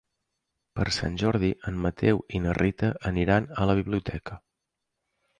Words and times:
Per 0.77 0.85
Sant 0.95 1.17
Jordi 1.23 1.49
en 1.71 1.75
Mateu 1.83 2.21
i 2.39 2.41
na 2.45 2.55
Rita 2.59 2.89
aniran 3.09 3.49
a 3.65 3.67
la 3.73 3.77
biblioteca. 3.81 4.39